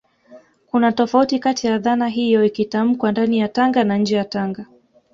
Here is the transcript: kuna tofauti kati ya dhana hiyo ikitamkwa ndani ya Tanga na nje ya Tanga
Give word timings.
kuna 0.67 0.91
tofauti 0.91 1.39
kati 1.39 1.67
ya 1.67 1.77
dhana 1.79 2.07
hiyo 2.07 2.45
ikitamkwa 2.45 3.11
ndani 3.11 3.39
ya 3.39 3.47
Tanga 3.47 3.83
na 3.83 3.97
nje 3.97 4.15
ya 4.15 4.25
Tanga 4.25 4.65